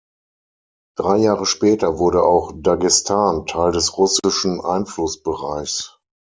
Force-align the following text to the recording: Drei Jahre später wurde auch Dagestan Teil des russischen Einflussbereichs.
Drei 0.97 1.17
Jahre 1.17 1.45
später 1.45 1.99
wurde 1.99 2.23
auch 2.23 2.53
Dagestan 2.55 3.45
Teil 3.45 3.71
des 3.71 3.99
russischen 3.99 4.59
Einflussbereichs. 4.59 5.99